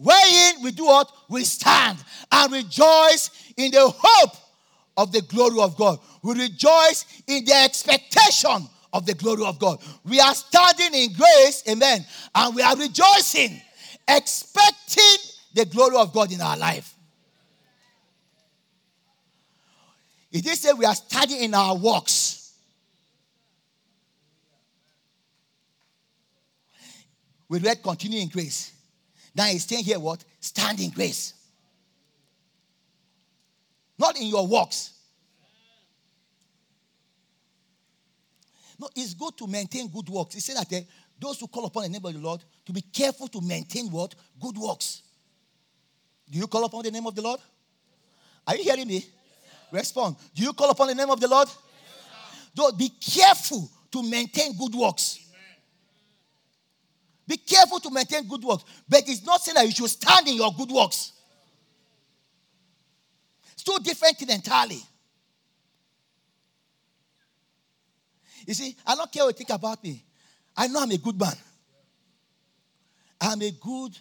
[0.01, 1.11] Wherein we do what?
[1.29, 1.99] We stand
[2.31, 4.35] and rejoice in the hope
[4.97, 5.99] of the glory of God.
[6.23, 9.79] We rejoice in the expectation of the glory of God.
[10.03, 13.61] We are standing in grace, amen, and we are rejoicing,
[14.07, 15.17] expecting
[15.53, 16.95] the glory of God in our life.
[20.31, 22.53] It did say we are standing in our works.
[27.47, 28.71] We read continuing grace.
[29.33, 30.23] Now he's saying here what?
[30.39, 31.33] Stand in grace.
[33.97, 34.93] Not in your works.
[38.79, 40.33] No, it's good to maintain good works.
[40.33, 40.81] He said that uh,
[41.19, 44.15] those who call upon the name of the Lord to be careful to maintain what?
[44.39, 45.03] Good works.
[46.29, 47.39] Do you call upon the name of the Lord?
[48.47, 49.05] Are you hearing me?
[49.71, 50.15] Respond.
[50.33, 51.47] Do you call upon the name of the Lord?
[52.55, 55.19] Yes, be careful to maintain good works.
[57.27, 58.63] Be careful to maintain good works.
[58.89, 61.13] But it's not saying that you should stand in your good works.
[63.53, 64.81] It's two different things entirely.
[68.47, 70.03] You see, I don't care what you think about me.
[70.57, 71.34] I know I'm a good man.
[73.21, 73.97] I'm a good,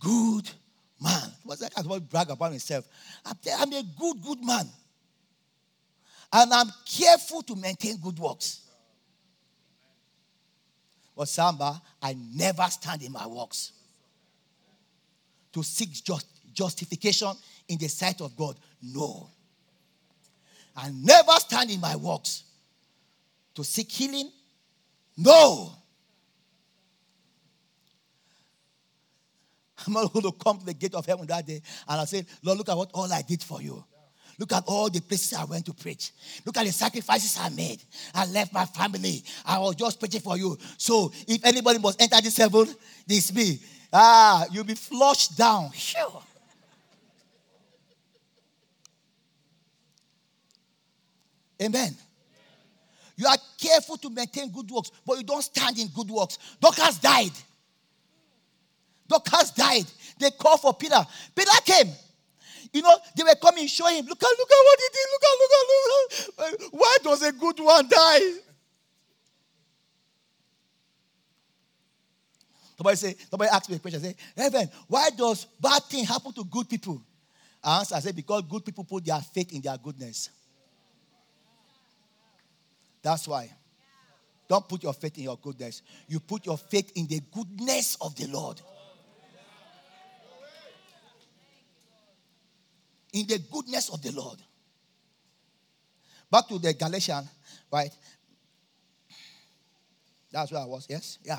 [0.00, 0.50] good
[1.00, 1.30] man.
[1.44, 1.74] What's that?
[1.76, 2.84] To brag about myself.
[3.24, 4.68] I'm a good, good man.
[6.32, 8.63] And I'm careful to maintain good works.
[11.16, 13.72] But Samba, I never stand in my works
[15.52, 17.32] to seek just, justification
[17.68, 18.56] in the sight of God.
[18.82, 19.30] No.
[20.76, 22.42] I never stand in my works
[23.54, 24.30] to seek healing.
[25.16, 25.70] No.
[29.86, 32.24] I'm not going to come to the gate of heaven that day and I say,
[32.42, 33.84] Lord, look at what all I did for you.
[34.38, 36.12] Look at all the places I went to preach.
[36.44, 37.82] Look at the sacrifices I made.
[38.14, 39.22] I left my family.
[39.44, 40.58] I was just preaching for you.
[40.76, 42.66] So if anybody must enter this heaven,
[43.06, 43.60] this me.
[43.92, 45.70] Ah, you'll be flushed down.
[45.72, 46.22] Sure.
[51.62, 51.96] Amen.
[53.16, 56.38] You are careful to maintain good works, but you don't stand in good works.
[56.60, 57.30] Dorcas died.
[59.06, 59.84] Dorcas died.
[60.18, 61.06] They called for Peter.
[61.34, 61.92] Peter came.
[62.74, 65.22] You know, they were coming, showing him, look at, look at what he did, look
[65.24, 66.72] at, look at, look at.
[66.72, 68.32] Why does a good one die?
[72.76, 74.00] Somebody say, somebody asked me a question.
[74.00, 77.00] Say, Reverend, why does bad thing happen to good people?
[77.62, 80.30] I answer, I say, because good people put their faith in their goodness.
[83.02, 83.50] That's why.
[84.48, 85.82] Don't put your faith in your goodness.
[86.08, 88.60] You put your faith in the goodness of the Lord.
[93.14, 94.38] In the goodness of the Lord.
[96.30, 97.28] Back to the Galatian,
[97.72, 97.90] right?
[100.32, 101.18] That's where I was, yes?
[101.22, 101.38] Yeah.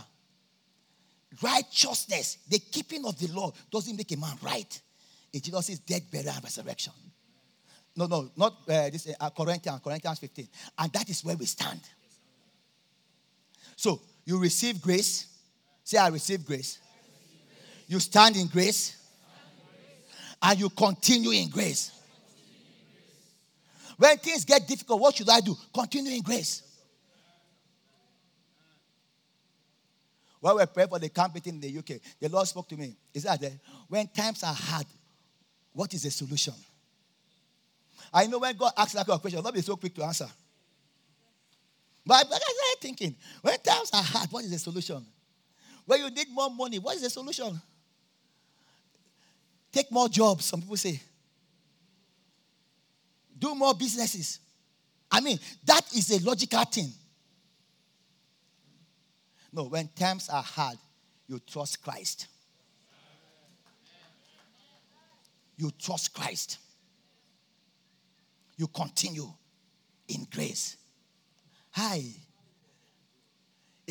[1.42, 4.82] Righteousness, the keeping of the law, doesn't make a man right.
[5.34, 6.94] It Jesus is death, burial, and resurrection.
[7.98, 10.48] No, no, not uh, this uh, Corinthians, Corinthians 15.
[10.80, 11.82] And that is where we stand.
[13.76, 15.28] So you receive grace.
[15.84, 16.80] Say, I receive grace.
[17.88, 18.96] You stand in grace.
[20.42, 21.92] And you continue in grace.
[23.98, 25.56] When things get difficult, what should I do?
[25.74, 26.62] Continue in grace.
[30.40, 32.96] While we're praying for the camp meeting in the UK, the Lord spoke to me.
[33.14, 34.86] He said, When times are hard,
[35.74, 36.54] what is the solution?
[38.14, 40.28] I know when God asks that question, I'll not be so quick to answer.
[42.06, 45.04] But I started thinking, when times are hard, what is the solution?
[45.86, 47.60] When you need more money, what is the solution?
[49.76, 51.02] Take more jobs, some people say.
[53.38, 54.40] Do more businesses.
[55.12, 56.94] I mean, that is a logical thing.
[59.52, 60.78] No, when times are hard,
[61.28, 62.28] you trust Christ.
[65.58, 66.58] You trust Christ.
[68.56, 69.28] You continue
[70.08, 70.78] in grace.
[71.72, 72.02] Hi.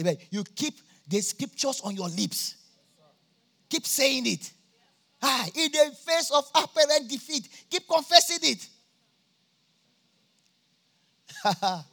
[0.01, 0.17] Amen.
[0.31, 2.55] You keep the scriptures on your lips.
[3.69, 4.51] Keep saying it.
[5.27, 5.51] Hi.
[5.55, 8.69] In the face of apparent defeat, keep confessing it.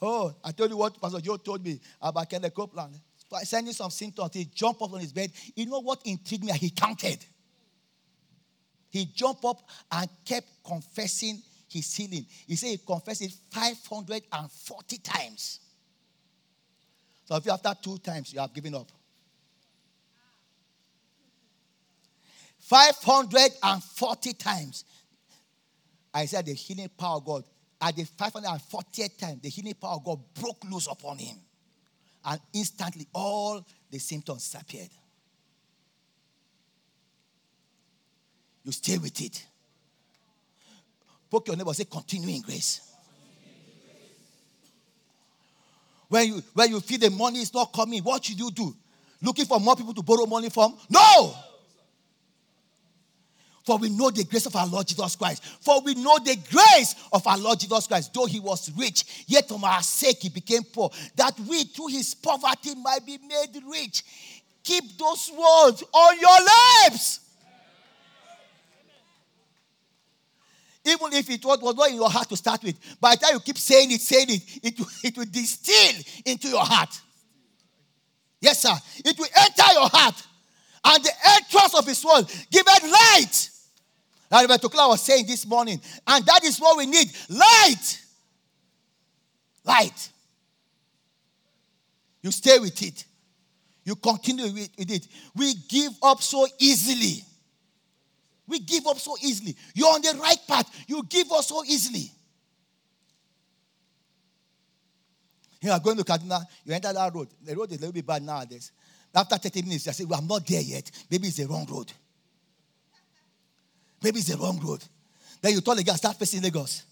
[0.00, 2.94] oh, I told you what Pastor Joe told me about Kenneth Copeland.
[3.42, 5.32] Sending some symptoms, he jumped up on his bed.
[5.56, 6.52] You know what intrigued me?
[6.52, 7.24] He counted.
[8.88, 12.24] He jumped up and kept confessing his healing.
[12.46, 15.58] He said he confessed it 540 times.
[17.24, 18.92] So if you after two times, you have given up.
[22.72, 24.84] 540 times.
[26.14, 27.44] I said the healing power of God.
[27.78, 31.36] At the 540th time, the healing power of God broke loose upon him.
[32.24, 34.88] And instantly, all the symptoms disappeared.
[38.64, 39.44] You stay with it.
[41.30, 42.80] Poke your neighbor, say, continue in grace.
[46.08, 48.74] When you, when you feel the money is not coming, what should you do?
[49.20, 50.74] Looking for more people to borrow money from?
[50.88, 51.34] No!
[53.64, 55.44] For we know the grace of our Lord Jesus Christ.
[55.60, 58.12] For we know the grace of our Lord Jesus Christ.
[58.12, 62.14] Though he was rich, yet from our sake he became poor, that we through his
[62.14, 64.02] poverty might be made rich.
[64.64, 67.20] Keep those words on your lips.
[70.84, 73.40] Even if it was, not in your heart to start with, by the time you
[73.40, 77.00] keep saying it, saying it, it will, it will distill into your heart.
[78.40, 78.74] Yes, sir.
[79.04, 80.20] It will enter your heart.
[80.84, 83.50] And the entrance of his word give it light.
[84.40, 85.80] Reverend Tokla was saying this morning.
[86.06, 88.00] And that is what we need light.
[89.64, 90.08] Light.
[92.22, 93.04] You stay with it.
[93.84, 95.08] You continue with it.
[95.34, 97.24] We give up so easily.
[98.46, 99.56] We give up so easily.
[99.74, 100.84] You're on the right path.
[100.86, 102.10] You give up so easily.
[105.60, 107.28] You are going to Kaduna, you enter that road.
[107.44, 108.72] The road is a little bit bad nowadays.
[109.14, 110.90] After 30 minutes, you say, Well, I'm not there yet.
[111.10, 111.92] Maybe it's the wrong road.
[114.02, 114.82] Maybe it's the wrong road.
[115.40, 116.84] Then you turn again, start facing Lagos.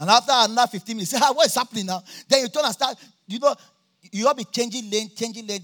[0.00, 2.02] And after another 15 minutes, say, ah, what is happening now?
[2.28, 3.54] Then you turn and start, you know,
[4.12, 5.62] you all be changing lane, changing lane.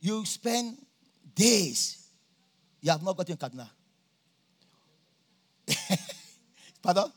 [0.00, 0.76] You spend
[1.34, 2.00] days
[2.80, 3.68] you have not gotten Kaduna.
[6.82, 7.12] Pardon?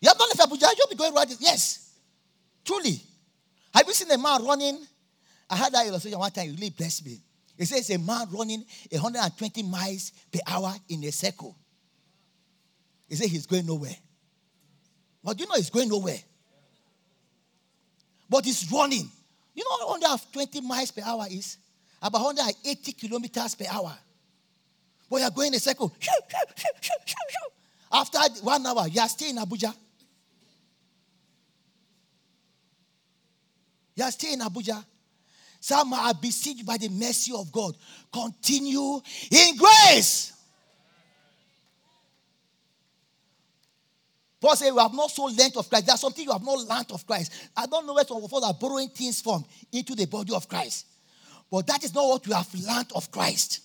[0.00, 0.68] You have not left Abuja.
[0.76, 1.28] You'll be going right.
[1.40, 1.90] Yes.
[2.64, 3.00] Truly.
[3.74, 4.78] Have you seen a man running?
[5.48, 6.50] I had that illustration one time.
[6.50, 7.18] It really blessed me.
[7.58, 11.56] It says a man running 120 miles per hour in a circle.
[13.08, 13.96] He said he's going nowhere.
[15.22, 16.18] But you know he's going nowhere.
[18.28, 19.08] But he's running.
[19.54, 21.58] You know what 120 miles per hour is?
[22.00, 23.94] About 180 kilometers per hour.
[25.10, 25.94] But you are going in a circle.
[27.92, 29.74] After one hour, you are still in Abuja.
[33.94, 34.82] You are still in Abuja.
[35.62, 37.76] Some are besieged by the mercy of God.
[38.12, 40.32] Continue in grace.
[44.40, 45.86] Paul said, You have not so learned of Christ.
[45.86, 47.30] There's something you have not learned of Christ.
[47.56, 50.48] I don't know where some of us are borrowing things from into the body of
[50.48, 50.84] Christ.
[51.48, 53.60] But that is not what you have learned of Christ.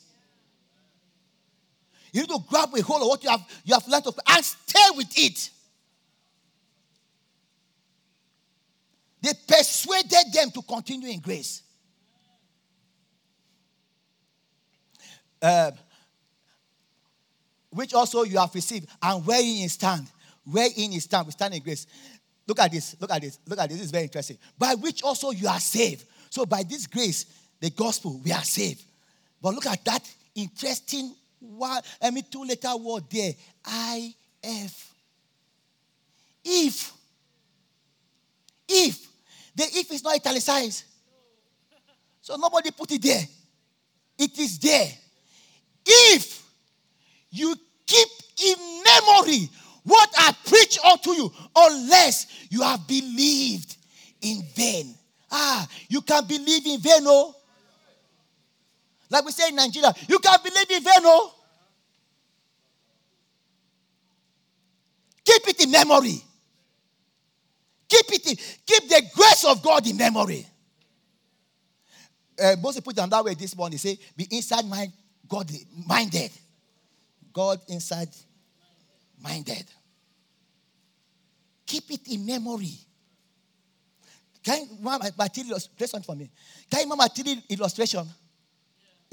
[2.14, 4.46] You need to grab a hold of what you have, you have learned of and
[4.46, 5.50] stay with it.
[9.20, 11.64] They persuaded them to continue in grace.
[15.42, 15.72] Uh,
[17.70, 20.08] which also you have received, and wherein you stand.
[20.46, 21.86] Wherein you stand, we stand in grace.
[22.48, 23.78] Look at this, look at this, look at this.
[23.78, 24.38] This is very interesting.
[24.58, 26.06] By which also you are saved.
[26.30, 27.26] So, by this grace,
[27.60, 28.84] the gospel, we are saved.
[29.42, 33.34] But look at that interesting one, I mean, two letter word there.
[33.66, 34.14] I
[34.44, 34.94] F.
[36.44, 36.94] If.
[38.68, 39.08] If.
[39.56, 40.84] The if is not italicized.
[42.22, 43.24] So nobody put it there.
[44.18, 44.90] It is there.
[45.88, 46.44] If
[47.30, 48.08] you keep
[48.46, 49.50] in memory
[49.84, 53.78] what I preach unto you unless you have believed
[54.22, 54.94] in vain.
[55.32, 57.34] Ah, you can believe in vain, oh.
[59.10, 61.34] Like we say in Nigeria, you can believe in vain, oh.
[65.24, 66.22] Keep it in memory.
[67.90, 68.36] Keep it in,
[68.66, 70.46] keep the grace of God in memory.
[72.42, 73.78] Uh, Moses put it that way this morning.
[73.78, 74.92] Say, be inside mind,
[75.28, 75.52] God
[75.86, 76.32] minded.
[77.34, 78.10] God inside
[79.22, 79.66] minded.
[81.66, 82.74] Keep it in memory.
[84.44, 86.32] Can you my material illustration for me?
[86.72, 88.08] Can you my material illustration?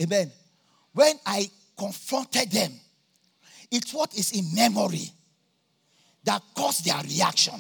[0.01, 0.31] Amen.
[0.93, 2.73] When I confronted them,
[3.71, 5.11] it's what is in memory
[6.23, 7.55] that caused their reaction.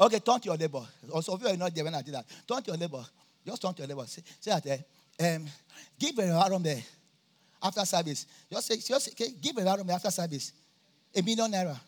[0.00, 0.82] Okay, turn to your neighbor.
[1.12, 3.04] Also, if you are not there when I did that, turn to your neighbor.
[3.46, 4.06] Just turn to your neighbor.
[4.06, 4.78] Say, say that, uh,
[5.24, 5.46] um,
[5.98, 6.82] give a around there
[7.62, 8.26] after service.
[8.50, 10.52] Just say, just okay, give a around there after service.
[11.14, 11.78] A million naira.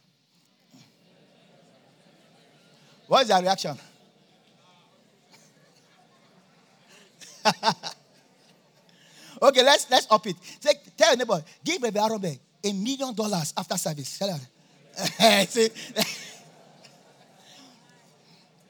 [3.07, 3.79] What is their reaction?
[9.43, 10.37] okay, let's let's up it.
[10.61, 14.19] Say, tell your neighbor, give a around there a million dollars after service.
[14.19, 14.41] Tell her.
[15.47, 15.69] See.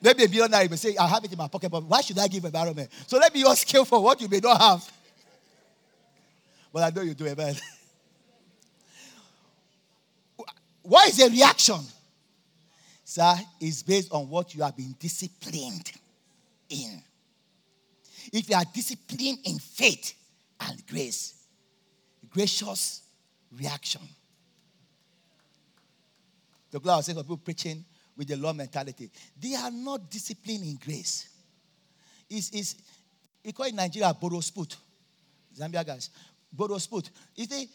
[0.04, 2.28] Maybe a billionaire may say, I have it in my pocket, but why should I
[2.28, 2.90] give environment?
[3.06, 4.92] So let me use skill for what you may not have.
[6.70, 7.54] But I know you do, it, amen.
[10.82, 11.80] what is the reaction?
[13.02, 15.90] Sir, it's based on what you have been disciplined
[16.68, 17.02] in.
[18.30, 20.12] If you are disciplined in faith
[20.60, 21.46] and grace,
[22.28, 23.00] gracious
[23.58, 24.02] reaction.
[26.70, 27.86] The saying for people preaching
[28.16, 29.10] with the law mentality.
[29.40, 31.28] They are not disciplined in grace.
[32.28, 32.74] It's, it's,
[33.44, 34.76] we call it Nigeria sport.
[35.56, 36.10] Zambia guys.
[36.78, 37.10] sport.
[37.34, 37.68] You see,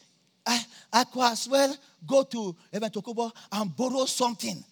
[0.46, 1.74] I, I could as well
[2.06, 4.62] go to Evan Tokumbo and borrow something.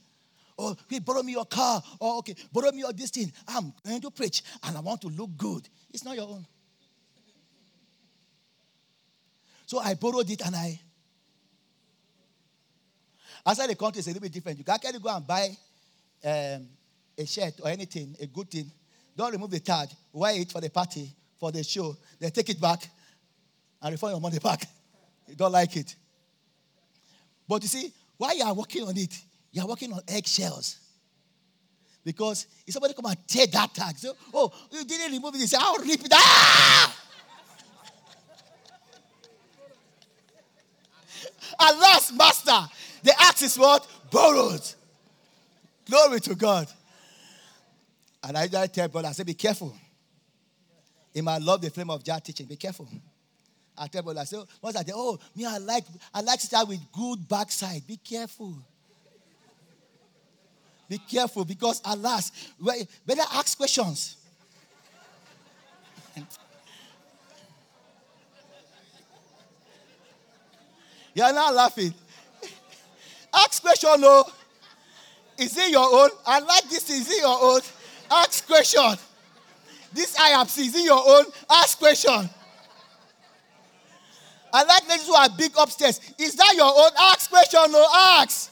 [0.56, 1.82] Or hey, borrow me your car.
[2.00, 3.32] Or okay, borrow me your this thing.
[3.46, 5.68] I'm going to preach and I want to look good.
[5.92, 6.46] It's not your own.
[9.66, 10.80] So I borrowed it and I
[13.48, 14.58] Outside the country, it's a little bit different.
[14.58, 15.48] You can actually go and buy
[16.22, 16.68] um,
[17.16, 18.70] a shirt or anything, a good thing.
[19.16, 19.88] Don't remove the tag.
[20.12, 21.96] Wear it for the party, for the show.
[22.20, 22.86] Then take it back
[23.80, 24.66] and refund your money back.
[25.26, 25.96] You don't like it.
[27.48, 29.18] But you see, while you are working on it,
[29.50, 30.80] you are working on eggshells.
[32.04, 35.46] Because if somebody come and tear that tag, so, oh, you didn't remove it, you
[35.46, 36.12] say, I'll rip it.
[36.12, 36.94] Ah!
[41.60, 42.68] Alas, master,
[43.02, 43.86] the axe is what?
[44.10, 44.62] Borrowed.
[45.88, 46.68] Glory to God.
[48.22, 49.74] And I just tell brother, I say, be careful.
[51.14, 52.46] In my love the flame of Jah teaching.
[52.46, 52.88] Be careful.
[53.76, 56.46] I tell brother, I say, oh, once I oh, me, I like, I like to
[56.46, 57.86] start with good backside.
[57.86, 58.54] Be careful.
[60.88, 62.32] Be careful because alas,
[63.06, 64.16] better ask questions.
[71.14, 71.94] You're not laughing.
[73.44, 74.24] Ask question, no.
[75.38, 76.10] Is it your own?
[76.26, 76.90] I like this.
[76.90, 77.60] Is it your own?
[78.10, 78.98] Ask question.
[79.92, 81.24] This IAPC, is it your own?
[81.50, 82.28] Ask question.
[84.52, 86.00] I like ladies who are big upstairs.
[86.18, 86.90] Is that your own?
[86.98, 87.86] Ask question, no.
[87.92, 88.50] Ask.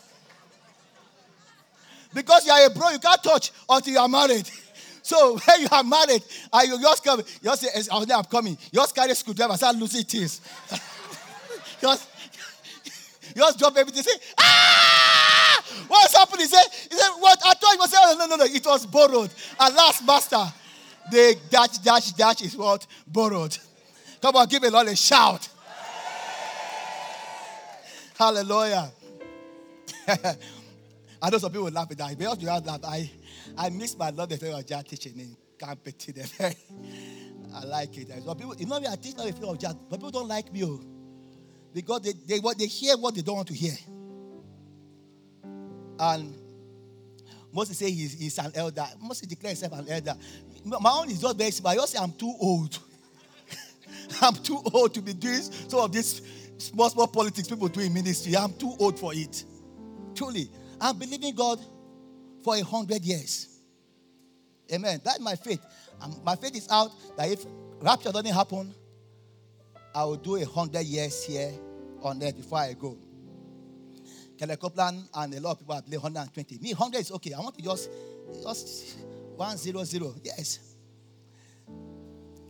[2.14, 4.48] Because you are a bro, you can't touch until you are married.
[5.06, 6.20] So when you are married,
[6.52, 8.58] and you just come, you just say, I'm coming.
[8.72, 10.40] You just carry screwdriver, start losing things.
[11.80, 12.08] just
[13.36, 14.02] you just drop everything.
[14.02, 15.62] Say, ah!
[15.88, 16.40] What's happening?
[16.40, 17.38] He said, he said, what?
[17.44, 18.44] I thought you was saying, oh, no, no, no.
[18.44, 19.30] It was borrowed.
[19.60, 20.42] And last master,
[21.10, 22.86] the dash, dash, dash is what?
[23.06, 23.58] Borrowed.
[24.22, 25.46] Come on, give a Lord a shout.
[28.18, 28.90] Hallelujah.
[30.08, 32.16] I know some people laugh at that.
[32.18, 33.10] Because you have laugh, I,
[33.58, 36.14] I miss my love the of Jah teaching in Campety.
[37.54, 38.08] I like it.
[38.24, 40.50] So people, you know I teach not the fear of Jah, but people don't like
[40.54, 40.95] me.
[41.76, 43.74] Because they, they, what, they hear what they don't want to hear.
[45.98, 46.34] And
[47.52, 48.86] Moses say he's, he's an elder.
[48.98, 50.14] Moses declares himself an elder.
[50.64, 51.72] My own is just very simple.
[51.72, 52.78] I just say I'm too old.
[54.22, 56.22] I'm too old to be doing some of this
[56.56, 58.34] small, small politics people do in ministry.
[58.34, 59.44] I'm too old for it.
[60.14, 60.48] Truly.
[60.80, 61.60] I'm believing God
[62.42, 63.60] for a hundred years.
[64.72, 65.02] Amen.
[65.04, 65.60] That's my faith.
[66.00, 67.44] Um, my faith is out that if
[67.82, 68.74] rapture doesn't happen,
[69.94, 71.52] I will do a hundred years here
[72.06, 72.96] on earth before I go.
[74.38, 76.58] Kenneth Copeland and a lot of people have played 120.
[76.58, 77.32] Me, 100 is okay.
[77.32, 77.90] I want to just,
[78.42, 78.98] just
[79.36, 80.20] 100.
[80.22, 80.60] Yes.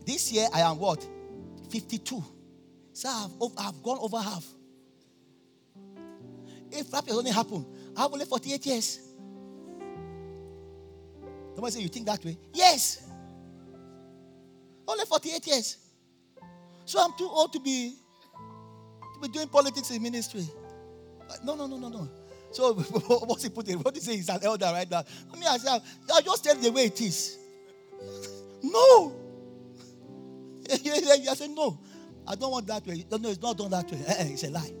[0.05, 1.05] This year I am what?
[1.69, 2.23] 52.
[2.93, 4.45] So I've, I've gone over half.
[6.71, 8.99] If rapture only happened, I have only 48 years.
[11.55, 12.37] Somebody say, You think that way?
[12.53, 13.07] Yes.
[14.87, 15.77] Only 48 years.
[16.85, 17.95] So I'm too old to be
[19.21, 20.47] to be doing politics in ministry.
[21.43, 22.09] No, no, no, no, no.
[22.51, 22.73] So
[23.25, 23.75] what's he put it?
[23.75, 25.03] What he say he's an elder right now?
[25.31, 25.81] I mean, I said,
[26.13, 27.37] I just tell the way it is.
[28.63, 29.15] No.
[30.71, 31.77] I said, no.
[32.27, 33.05] I don't want that way.
[33.09, 33.99] No, no, it's not done that way.
[34.05, 34.73] Eh, eh, it's a lie.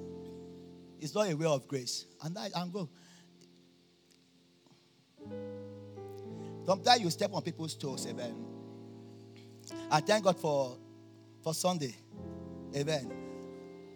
[0.99, 2.05] It's not a way of grace.
[2.23, 2.89] And I, I'm going.
[6.65, 8.35] Sometimes you step on people's toes, amen.
[9.91, 10.75] I thank God for,
[11.43, 11.95] for Sunday.
[12.75, 13.16] Amen.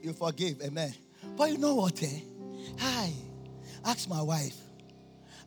[0.01, 0.93] You forgive, amen.
[1.37, 2.19] But you know what, eh?
[2.79, 3.11] Hi.
[3.85, 4.55] Ask my wife.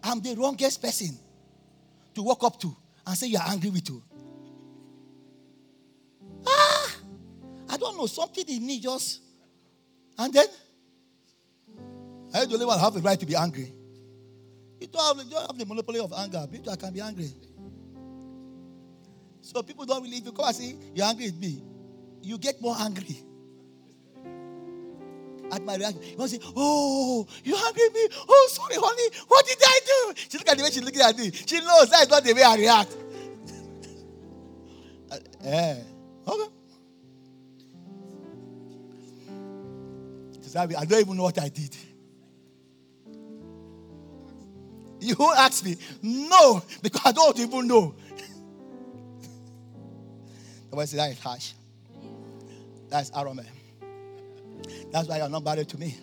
[0.03, 1.17] I'm the wrongest person
[2.15, 2.77] to walk up to
[3.07, 4.03] and say you're angry with you.
[6.47, 6.97] Ah!
[7.71, 8.07] I don't know.
[8.07, 9.21] Something in me just.
[10.19, 10.47] And then
[12.33, 13.73] I the only one have the right to be angry.
[14.81, 16.47] You don't have, you don't have the monopoly of anger.
[16.51, 17.31] People can be angry.
[19.41, 21.63] So people don't if you come and say, you're angry with me,
[22.23, 23.23] you get more angry.
[25.53, 28.09] At my reaction, you want to say, Oh, you angry me?
[28.29, 29.17] Oh, sorry, honey.
[29.29, 30.15] What did I do?
[30.29, 31.31] She look at the way she's looking at me.
[31.31, 32.97] She knows that's not the way I react.
[35.11, 35.77] uh, eh.
[36.27, 36.55] Okay.
[40.57, 41.77] I don't even know what I did.
[45.01, 45.77] You ask me?
[46.03, 47.95] No, because I don't even know.
[50.71, 51.53] Somebody say that is harsh.
[52.89, 53.45] That's Arome.
[54.91, 55.97] That's why you're not married to me.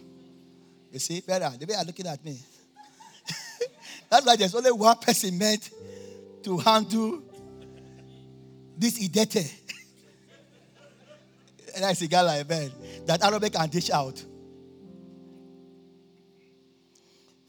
[0.91, 2.37] You see, better the way you're looking at me.
[4.09, 5.69] That's why there's only one person meant
[6.43, 7.21] to handle
[8.77, 9.35] this idete.
[11.75, 12.71] and I see guy like man
[13.05, 14.23] that Arabic can dish out.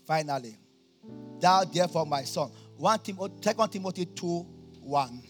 [0.07, 0.57] Finally,
[1.41, 2.53] Thou therefore, my son.
[2.77, 4.47] 1 Timothy, 2 Timothy 2
[4.81, 5.23] 1.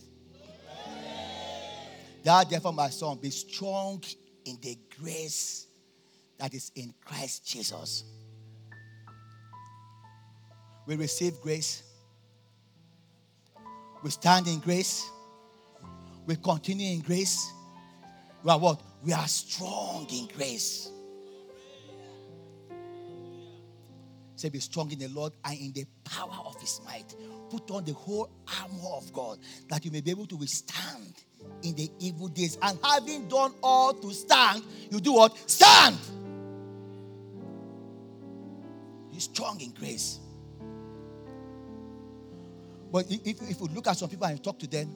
[2.22, 4.02] Thou therefore, my son, be strong
[4.44, 5.68] in the grace
[6.38, 8.04] that is in Christ Jesus.
[10.86, 11.82] We receive grace.
[14.02, 15.08] We stand in grace.
[16.26, 17.52] We continue in grace.
[18.42, 18.80] We are what?
[19.04, 20.90] We are strong in grace.
[24.34, 27.14] Say, be strong in the Lord and in the power of his might.
[27.48, 28.28] Put on the whole
[28.60, 31.14] armor of God that you may be able to withstand
[31.62, 32.58] in the evil days.
[32.60, 35.38] And having done all to stand, you do what?
[35.48, 35.96] Stand!
[39.12, 40.18] You're strong in grace.
[42.90, 44.92] But if, if you look at some people and talk to them,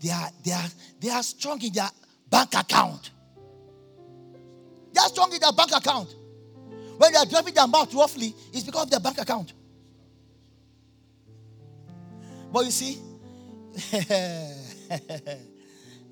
[0.00, 0.68] they are, they are,
[1.00, 1.88] they are strong in their
[2.30, 3.10] bank account.
[4.92, 6.14] They are strong in their bank account.
[6.98, 9.52] When they are driving their mouth roughly, it's because of their bank account.
[12.52, 12.98] But you see,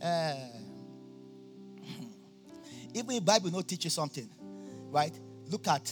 [0.03, 0.35] uh,
[2.95, 4.29] even if Bible not teach you something,
[4.91, 5.19] right?
[5.49, 5.91] Look at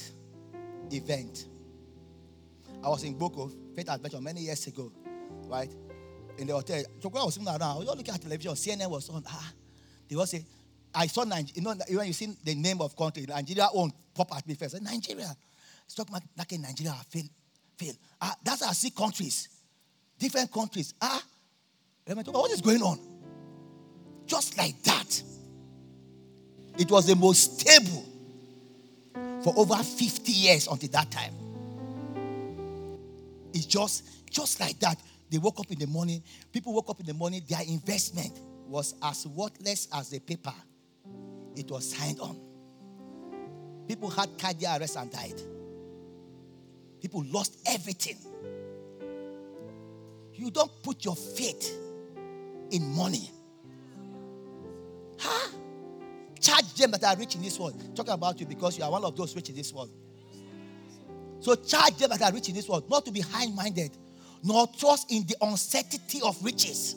[0.92, 1.46] event.
[2.82, 4.90] I was in Boko, Faith Adventure, many years ago,
[5.46, 5.70] right?
[6.38, 6.82] In the hotel.
[7.00, 9.22] So when I was sitting around, I was looking at television, CNN was on.
[9.26, 9.52] Ah,
[10.08, 10.44] they was say,
[10.94, 14.34] I saw Nigeria, you know, when you see the name of country, Nigeria won't pop
[14.36, 14.80] at me first.
[14.82, 15.34] Nigeria.
[15.86, 17.24] Stock market in Nigeria fail.
[17.76, 17.94] fail.
[18.20, 19.48] Ah, that's how I see countries.
[20.18, 20.94] Different countries.
[21.00, 21.22] Ah,
[22.06, 22.98] what is going on?
[24.26, 25.22] Just like that.
[26.78, 28.11] It was the most stable
[29.42, 31.34] for over 50 years until that time.
[33.52, 34.98] It's just, just like that.
[35.30, 36.22] They woke up in the morning.
[36.52, 37.42] People woke up in the morning.
[37.48, 40.54] Their investment was as worthless as the paper
[41.56, 42.38] it was signed on.
[43.86, 45.40] People had cardiac arrest and died.
[47.00, 48.16] People lost everything.
[50.34, 51.76] You don't put your faith
[52.70, 53.30] in money.
[56.42, 57.96] Charge them that are rich in this world.
[57.96, 59.90] Talking about you because you are one of those rich in this world.
[61.38, 63.96] So charge them that are rich in this world, not to be high minded,
[64.42, 66.96] nor trust in the uncertainty of riches.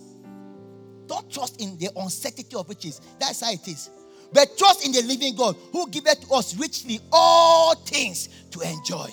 [1.05, 2.99] Don't trust in the uncertainty of riches.
[3.19, 3.91] That's how it is.
[4.33, 9.09] But trust in the living God who giveth us richly all things to enjoy.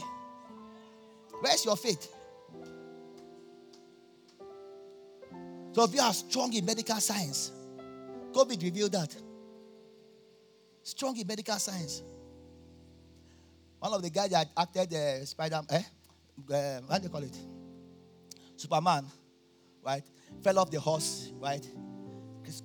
[1.41, 2.11] Where's your faith?
[5.73, 7.53] So if you are strong in medical science,
[8.33, 9.15] COVID revealed that.
[10.83, 12.03] Strong in medical science.
[13.79, 15.83] One of the guys that acted uh, Spider, eh?
[16.51, 17.37] Uh, what do you call it?
[18.57, 19.05] Superman,
[19.85, 20.05] right?
[20.43, 21.67] Fell off the horse, right?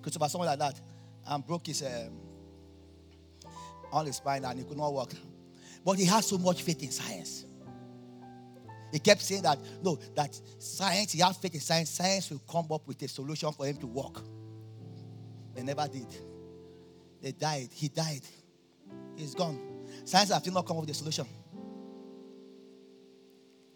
[0.02, 0.80] Christopher, something like that,
[1.28, 2.20] and broke his um,
[3.92, 5.14] on his spine and he could not walk.
[5.84, 7.46] But he had so much faith in science.
[8.92, 12.68] He kept saying that, no, that science, he had faith in science, science will come
[12.72, 14.22] up with a solution for him to walk.
[15.54, 16.08] They never did.
[17.22, 17.70] They died.
[17.72, 18.22] He died.
[19.16, 19.60] He's gone.
[20.06, 21.26] Science has still not come up with a solution.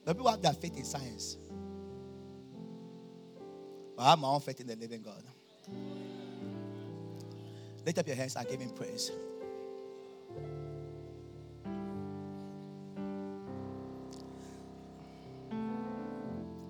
[0.05, 1.37] The people have their faith in science.
[3.95, 5.23] But I have my own faith in the living God.
[7.85, 9.11] Lift up your hands and give him praise.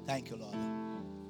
[0.08, 0.56] Thank you, Lord.